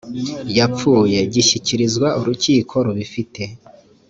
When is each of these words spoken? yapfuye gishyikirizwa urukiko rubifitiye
yapfuye 0.57 1.17
gishyikirizwa 1.33 2.07
urukiko 2.19 2.75
rubifitiye 2.85 3.51